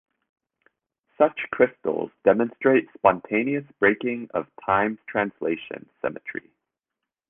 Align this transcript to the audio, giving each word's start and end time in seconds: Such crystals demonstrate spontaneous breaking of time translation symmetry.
Such 1.19 1.39
crystals 1.51 2.09
demonstrate 2.23 2.87
spontaneous 2.97 3.65
breaking 3.79 4.31
of 4.33 4.47
time 4.65 4.97
translation 5.07 5.87
symmetry. 6.01 6.49